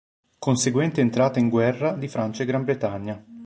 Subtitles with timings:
[0.39, 3.23] Conseguente entrata in guerra di Francia e Gran Bretagna.